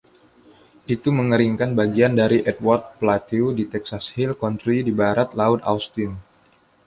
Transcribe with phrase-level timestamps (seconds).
[0.95, 6.11] Itu mengeringkan bagian dari Edwards Plateau di Texas Hill Country di barat laut Austin.